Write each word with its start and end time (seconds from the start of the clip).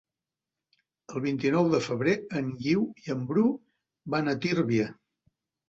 El 1.15 1.21
vint-i-nou 1.25 1.69
de 1.75 1.83
febrer 1.89 2.15
en 2.41 2.49
Guiu 2.63 2.83
i 3.05 3.15
en 3.17 3.23
Bru 3.29 3.47
van 4.17 4.35
a 4.35 4.39
Tírvia. 4.49 4.93